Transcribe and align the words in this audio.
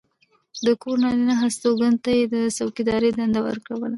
د 0.65 0.67
کور 0.81 0.97
نارینه 1.03 1.35
هستوګنو 1.43 2.01
ته 2.03 2.11
یې 2.17 2.23
د 2.33 2.35
څوکېدارۍ 2.57 3.11
دنده 3.13 3.41
ورکوله. 3.47 3.89